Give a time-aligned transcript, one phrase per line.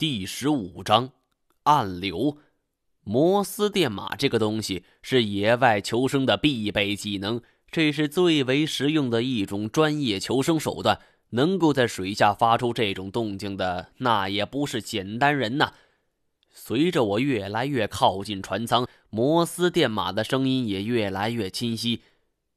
[0.00, 1.10] 第十五章，
[1.64, 2.38] 暗流。
[3.04, 10.98] 摩斯电码这个东西是野外求生的必备技能，这是最为实用的一种专业求生手段。
[11.32, 15.74] 能够在水下发出这种动静的，那也不是简单人呐。
[16.50, 22.00] 随着我越来越靠近船舱，摩斯电码的声音也越来越清晰。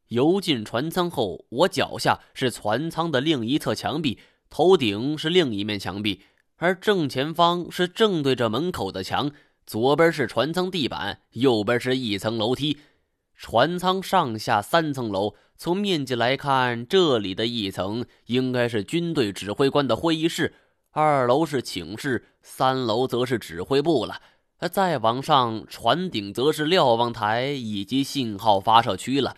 [0.07, 4.19] 游进船舱后，我脚下是船舱的另一侧墙壁，
[4.49, 6.21] 头顶是另一面墙壁。
[6.57, 9.31] 而正前方是正对着门口的墙，
[9.65, 12.77] 左边是船舱地板，右边是一层楼梯。
[13.35, 20.53] 船舱上下三层楼，从面积来看，这里的一层应该是军队指挥官的会议室，
[20.91, 24.21] 二楼是寝室，三楼则是指挥部了。
[24.71, 29.35] 再往上，船顶则是瞭望台以及信号发射区了。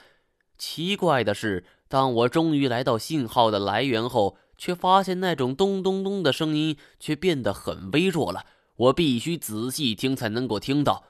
[0.57, 11.03] 奇怪的是，当我终于来到信号的来源后，却发现那种咚咚咚的声音却变得很微弱了，我必须仔细听才能够听到。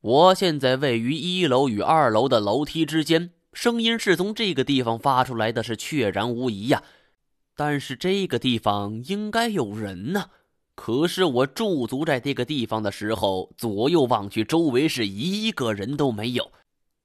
[0.00, 6.82] 我现在位于一楼与二楼的楼梯之间，声音是从这个地方发出来的，是确然无疑呀。
[7.56, 10.30] 但是这个地方应该有人呢，
[10.74, 16.52] 可是我驻足在这个地方的时候，左右望去，周围是一个人都没有。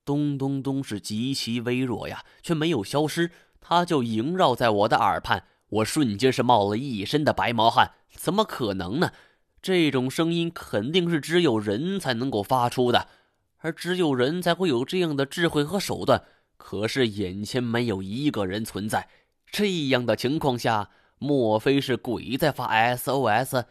[0.03, 5.45] 咚咚咚是极其微弱呀，却没有消失，它就萦绕在我的耳畔。
[5.71, 9.11] 我瞬间是冒了一身的白毛汗，怎么可能呢？
[9.61, 13.07] 这种声音肯定是只有人才能够发出的，
[13.59, 16.23] 而只有人才会有这样的智慧和手段。
[16.57, 19.07] 可是眼前没有一个人存在，
[19.51, 23.65] 这样的情况下，莫非是鬼在发 SOS？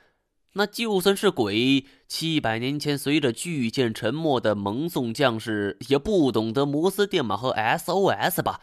[0.54, 8.60] 那就算是鬼，七百年前随着巨舰沉没的蒙宋将士也不懂得摩斯电码和 SOS 吧？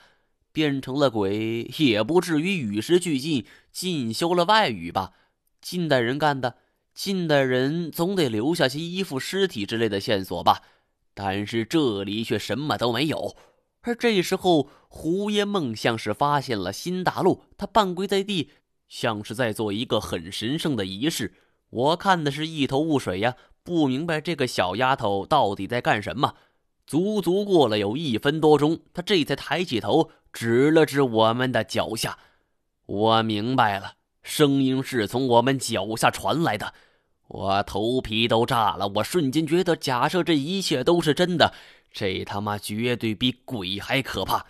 [0.57, 5.13] 变成了鬼，也不至于与时俱进，进修了外语吧？
[5.61, 6.55] 近代人干的，
[6.95, 10.63] 近代人总得留下些衣服、尸体之类的线索吧？
[11.13, 13.35] 但是这里却什么都没有。
[13.81, 18.49] 而这时候，胡烟梦像是发现了新大陆，他半跪在地，
[18.87, 21.35] 像是在做一个很神圣的仪式。
[21.69, 26.33] 我看的是一头雾水呀，不明白这个小丫头到底在干什么。
[26.87, 32.17] 足足过了有一分多钟，他这才抬起头，指了指我们的脚下。
[32.85, 36.73] 我明白了，声音是从我们脚下传来的。
[37.27, 41.53] 我头皮都炸了，我瞬间觉得，假设这一切都是真的，
[41.91, 44.45] 这他妈绝对比鬼还可怕。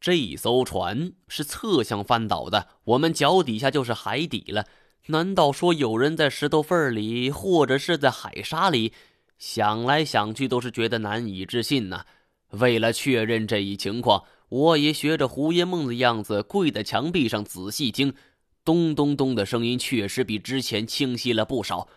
[0.00, 4.66] 这艘船是侧向翻倒的，我们脚底下就是海底了。
[5.06, 8.92] 难道说有人在石头缝里，或者是在海沙里？
[9.38, 12.04] 想来想去都是觉得难以置信呐。
[12.50, 18.14] 为了确认这一情况，我也学着胡烟梦的样子跪在墙壁上仔细听，
[18.64, 21.88] 咚咚咚的声音确实比之前清晰了不少。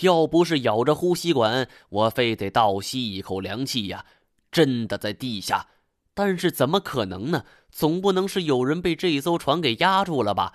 [0.00, 4.04] 要不是咬着呼吸管，我非得倒吸一口凉气呀！
[4.50, 5.68] 真的在地下，
[6.12, 7.44] 但是怎么可能呢？
[7.70, 10.54] 总不能是有人被这艘船给压住了吧？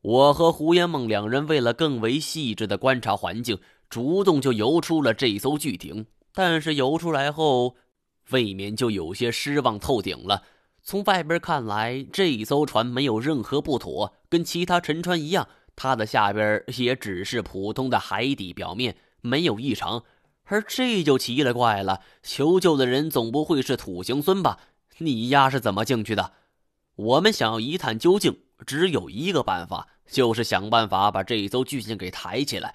[0.00, 3.58] 我和胡烟梦两人为了更为细致的观察环境。
[3.88, 7.76] 主动就游出了这艘巨艇，但是游出来后，
[8.30, 10.42] 未免就有些失望透顶了。
[10.82, 20.04] 从外边看来，这艘船没有任何不妥，跟其他沉船一样，它的下边也只是普通的海底表面，没有异常。
[20.44, 24.58] 而这就奇了怪了，求救的人总不会是土行孙吧？
[24.98, 26.32] 你丫是怎么进去的？
[26.96, 32.74] 我们想要一探究竟，只有一个办法，就是想办法把这艘巨舰给抬起来。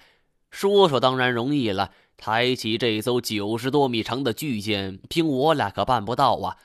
[0.54, 6.56] 说说当然容易了，抬起这艘九十多米长的巨舰，凭我俩可办不到啊！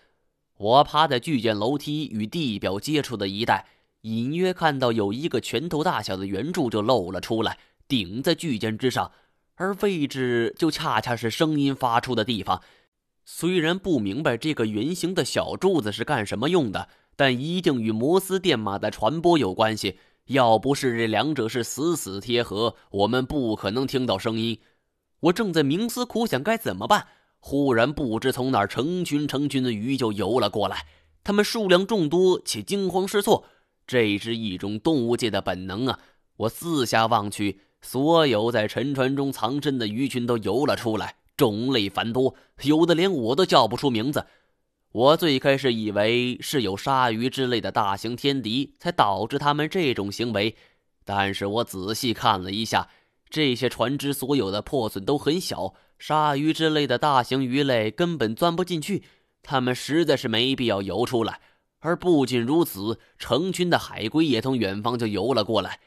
[0.58, 3.66] 我趴在巨舰楼梯与地表接触的一带，
[4.02, 7.58] 隐约看到有一个拳头大小的圆柱就露了出来，
[7.88, 9.12] 顶在巨舰之上，
[9.56, 12.62] 而位置就恰恰是声音发出的地方。
[13.26, 19.98] 虽然不明白这个圆形的小柱子是干什么用的，但一定与摩斯电码的传播有关系。
[20.30, 24.60] 要不是这两者是死死贴合，我们不可能听到声音。
[25.22, 27.08] 我正在冥思苦想该怎么办，
[27.40, 30.86] 忽然不知从哪成群成群的鱼就游了过来，
[31.24, 33.44] 它们数量众多且惊慌失措，
[33.88, 36.00] 这是一种动物界的本能啊！
[36.38, 44.28] 我四下望去，所有在沉船中藏身的鱼群都游了出来，种类繁多，有的连我都叫不出名字。
[44.92, 50.56] 我最开始以为是有鲨鱼之类的大型天敌才导致他们这种行为，
[51.06, 52.90] 但是我仔细看了一下，
[53.30, 59.04] 这些船只所有的破损都很小，鲨鱼之类的大型鱼类根本钻不进去，
[59.44, 61.40] 他们实在是没必要游出来。
[61.82, 65.80] 而不仅如此，成群的海龟也从远方就游了过来。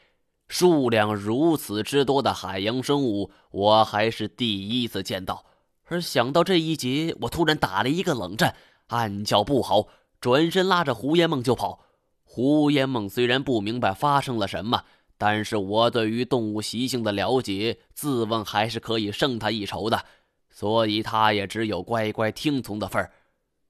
[0.48, 5.44] 数量如此之多的海洋生物，我还是第一次见到。
[5.88, 8.54] 而想到这一节，我突然打了一个冷战，
[8.92, 9.88] 暗叫不好，
[10.20, 11.80] 转身拉着胡延梦就跑。
[12.22, 14.84] 胡延梦虽然不明白发生了什么，
[15.16, 20.04] 但是我对于动物习性的了解，自问还是可以胜他一筹的，
[20.50, 23.12] 所以他也只有乖乖听从的份儿。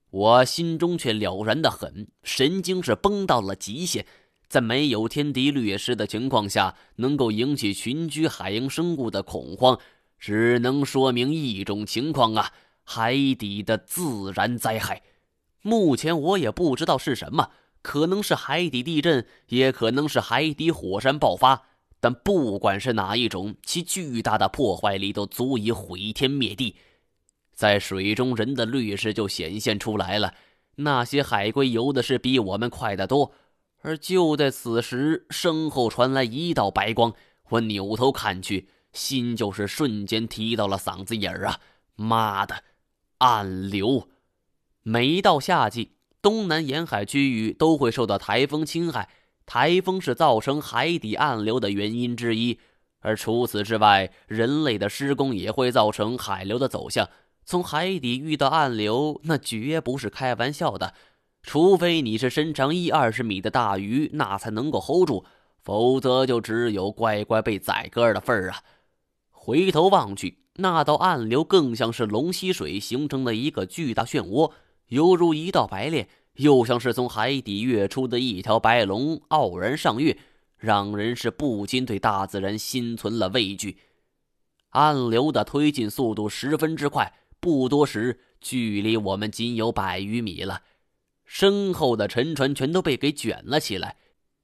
[0.09, 4.05] 我心中却了然的很，神经是绷到了极限，
[4.49, 9.79] 在没有天敌掠食的情况下，能够引起群居海洋生物的恐慌。
[10.19, 12.51] 只能说明一种情况啊，
[12.83, 15.01] 海底的自然灾害。
[15.63, 17.49] 目前我也不知道是什么，
[17.81, 21.63] 可能是海底地震，也可能是海底火山爆发。
[21.99, 26.75] 但不管是哪一种，其巨大的破坏力都足以毁天灭地。
[27.53, 30.33] 在水中，人的劣势就显现出来了。
[30.75, 33.31] 那些海龟游的是比我们快得多。
[33.81, 37.13] 而就在此时，身后传来一道白光，
[37.49, 38.67] 我扭头看去。
[38.91, 41.59] 心就是瞬间提到了嗓子眼儿啊！
[41.95, 42.63] 妈的，
[43.17, 44.07] 暗流！
[44.85, 49.07] 每到夏季，东南沿海区域都会受到台风侵害，
[49.45, 52.59] 台风是造成海底暗流的原因之一。
[52.99, 57.09] 而除此之外，人类的施工也会造成海流的走向。
[57.45, 60.93] 从海底遇到暗流，那绝不是开玩笑的。
[61.41, 65.23] 除非你是身长一二十米的大鱼，那才能够 hold 住，
[65.61, 68.61] 否则就只有乖乖被宰割的份儿啊！
[69.31, 74.51] 回头望去，那道暗流更像是龙吸水形成的一个巨大漩涡，
[74.93, 80.15] 犹如一道白练，又像是从海底跃出的一条白龙傲然上跃，
[80.55, 83.79] 让人是不禁对大自然心存了畏惧。
[84.69, 90.61] 暗流的推进速度十分之快，不多时，距离我们仅有百余米了。
[91.25, 93.95] 身后的沉船全都被给卷了起来，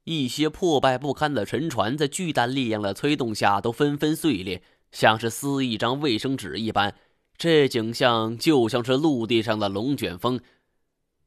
[0.06, 4.64] 一些破败不堪的沉船在巨大力量的推动下都纷纷碎裂。
[4.92, 6.96] 像是撕一张卫生纸一般，
[7.40, 10.42] 这景象就像是陆地上的龙卷风。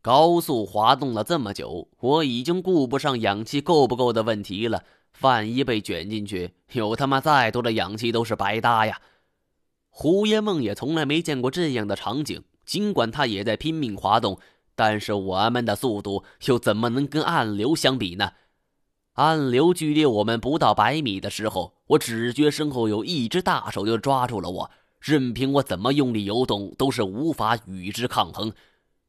[0.03, 4.85] 高速滑动了这么久，我已经顾不上氧气够不够的问题了。
[5.23, 9.01] 万一被卷进去，有他妈再多的氧气都是白搭呀！
[9.89, 14.39] 胡烟梦也从来没见过这样的场景，尽管他也在拼命滑动，
[14.75, 18.33] 但是我们的速度又怎么能跟暗流相比呢？
[19.15, 24.71] 暗流距离我们不到百米的时候，我只觉身后有一只大手就抓住了我，
[25.03, 28.53] 任凭我怎么用力游动，都是无法与之抗衡。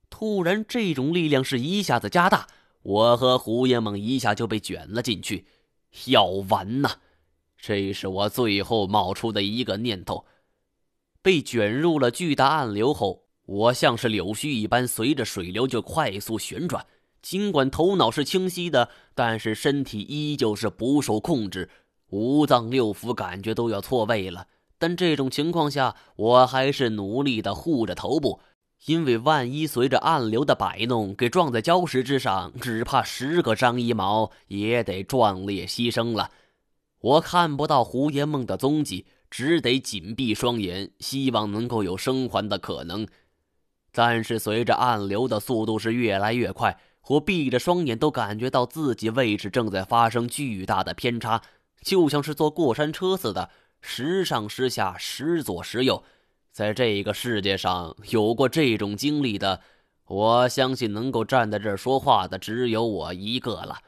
[0.10, 2.48] 突然，这种力量是一下子加大，
[2.82, 5.46] 我和胡延猛一下就被卷了进去。
[6.06, 6.90] 要完呐！
[7.56, 10.26] 这是我最后冒出的一个念头。
[11.22, 16.86] 被卷入了巨大暗流后，我像是柳絮一般，随着水流就快速旋转。
[17.22, 21.70] 尽管头脑是清晰的，但是身体依旧是不受控制，
[22.10, 24.48] 五脏六腑感觉都要错位了。
[24.84, 28.42] 但这种情况下，我还是努力的护着头部，
[28.86, 36.32] 因为万一随着暗流的摆弄给撞在礁石之上，只怕十个张一毛也得壮烈牺牲了。
[37.00, 43.08] 我看不到胡延梦的踪迹，只得紧闭双眼，希望能够有生还的可能。
[43.94, 46.78] 但是随着暗流的速度是越来越快。
[47.08, 51.42] 我闭着双眼，都感觉到自己位置正在发生巨大的偏差，
[51.82, 53.50] 就像是坐过山车似的，
[53.86, 56.04] 时上时下，时左时右。
[56.52, 59.60] 在这个世界上，有过这种经历的，
[60.06, 63.80] 我相信能够站在这儿说话的只有我一个了。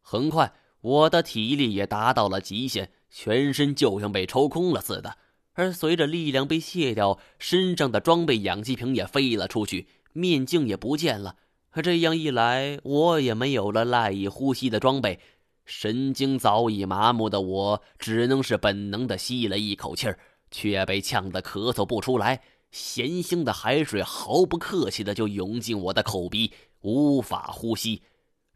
[0.00, 5.18] 很快，我的体力也达到了极限，全身就像被抽空了似的。
[5.52, 11.36] 而随着力量被卸掉，身上的装备氧气瓶也飞了出去，面镜也不见了。
[11.82, 15.18] 这样一来，我也没有了赖以呼吸的装备，
[15.64, 20.18] 神经早已麻木的我，只能是本能的吸了一口气儿，
[20.50, 22.42] 却被呛得咳嗽不出来。
[22.70, 28.02] 咸腥的海水毫不客气的就涌进我的口鼻，无法呼吸，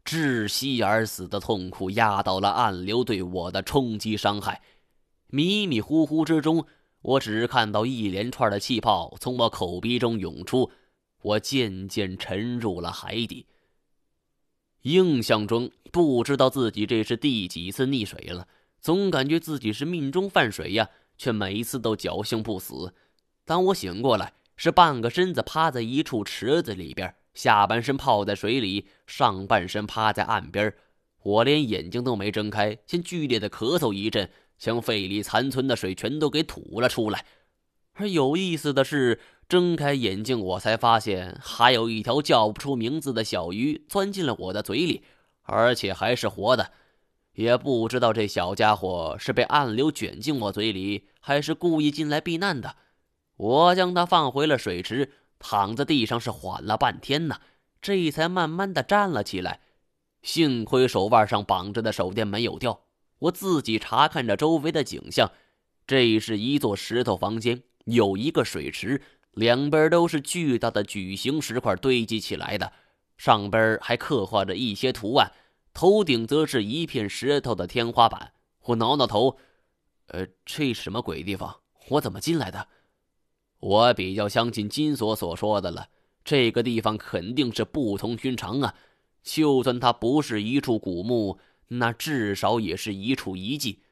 [0.03, 4.61] 窒息而死的痛苦压倒了暗流对我的冲击伤害。
[5.27, 6.65] 迷迷糊糊之中，
[7.01, 10.69] 我只看到一连串的气泡从我口鼻中涌出。
[11.21, 13.45] 我渐渐沉入了海底。
[14.83, 18.47] 印象中，不知道自己这是第几次溺水了，
[18.79, 22.93] 总感觉自己是命中犯水呀，却每次都侥幸不死。
[23.43, 30.73] 当我醒过来，是半个身子趴在一处池子里边，下半身泡在水里，上半身趴在岸边。
[31.23, 37.25] 我连眼睛都没睁开，先剧烈的咳嗽一阵，将肺里残存的水全都给吐了出来。
[37.93, 39.19] 而有意思的是。
[39.49, 45.01] 睁开眼睛，我才发现还有一条叫不出名字的小鱼钻进了我的嘴里，
[45.41, 46.71] 而且还是活的。
[47.33, 52.75] 也不知道这小家伙是被暗流卷进我嘴里，还是故意进来避难的。
[53.37, 57.39] 我将它放回了水池，躺在地上是缓了半天呢，
[57.81, 59.61] 这才慢慢的站了起来。
[60.21, 62.81] 幸亏手腕上绑着的手电没有掉。
[63.17, 65.31] 我自己查看着周围的景象，
[65.87, 72.73] 这是一座石头房间，有一个水池，两边都是巨大的矩形石块堆积起来的，
[73.17, 75.31] 上边还刻画着一些图案。
[75.73, 78.33] 头顶则是一片石头的天花板。
[78.65, 79.37] 我挠挠头，
[80.07, 81.61] 呃，这是什么鬼地方？
[81.89, 82.67] 我怎么进来的？
[83.59, 85.89] 我比较相信金锁所说的了，
[86.23, 88.75] 这个地方肯定是不同寻常啊！
[89.21, 93.83] 就算它不是一处古墓，那至少也是一处遗迹。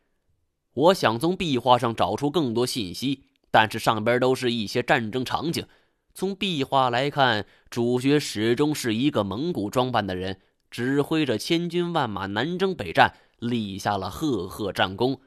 [0.74, 3.24] 我想从壁画上找出更多信息，
[3.58, 5.66] 但是上边都是一些战争场景。
[6.14, 10.38] 从壁画来看，主角始终是一个蒙古装扮的人。
[10.70, 15.22] 指挥着千军万马南征北战，立下了赫赫战功。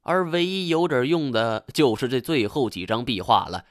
[0.00, 3.64] 而唯一有点用的，就是这最后几张壁画了。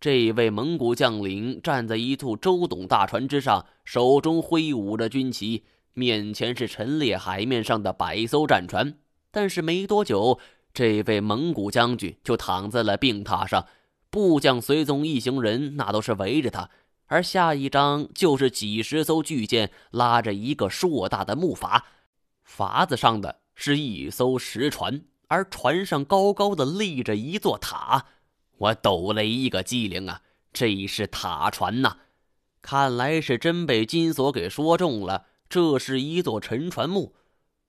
[0.00, 5.62] 这位蒙古将领站在一簇周董大船之上，手中挥舞着军旗，
[5.92, 8.94] 面前是陈列海面上的百艘战船。
[9.30, 10.40] 但是没多久，
[10.76, 13.64] 这位蒙古将军就躺在了病榻上，
[14.10, 16.68] 部将随从一行人那都是围着他。
[17.06, 21.80] 而下一张就是几十艘巨舰拉着一个硕大的木筏，
[22.46, 28.04] 筏子上的是一艘石船，而船上高高的立着一座塔。
[28.58, 30.20] 我抖了一个机灵啊，
[30.52, 31.96] 这是塔船呐！
[32.60, 37.14] 看来是真被金锁给说中了，这是一座沉船墓。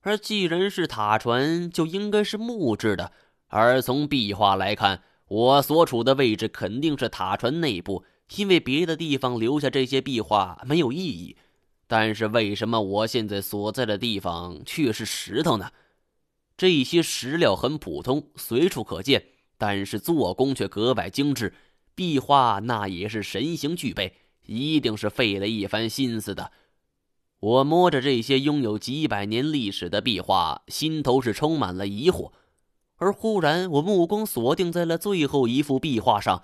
[0.00, 3.12] 而既然是塔船，就应该是木质的。
[3.48, 8.04] 而从壁画来看，我所处的位置肯定是塔船内部。
[8.36, 11.38] 因为别的地方留下这些壁画没有意义，
[11.86, 15.72] 但是为什么我现在所在的地方却是石头呢？
[16.54, 19.24] 这些石料很普通，随处可见，
[19.56, 21.54] 但是做工却格外精致，
[21.94, 24.14] 壁画那也是神形俱备，
[24.44, 26.52] 一定是费了一番心思的。
[27.40, 32.32] 我摸着这些拥有几百年历史的壁画，心头是充满了疑惑，
[32.96, 36.42] 而忽然我目光锁定在了最后一幅壁画上。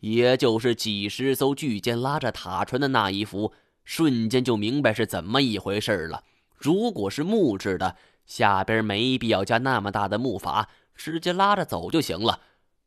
[0.00, 3.52] 也就是几十艘巨舰拉着塔船的那一幅，
[3.84, 6.24] 瞬间就明白是怎么一回事了。
[6.56, 7.94] 如果是木质的，
[8.26, 12.40] 下边没必要加那么大的木筏，直接拉着走就行了。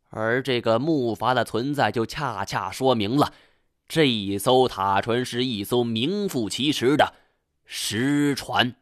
[0.10, 3.32] 而这个木筏的存在，就恰恰说明了
[3.88, 7.14] 这一艘塔船是一艘名副其实的
[7.66, 8.76] 失传。